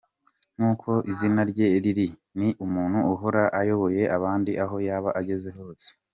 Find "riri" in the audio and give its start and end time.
1.83-2.07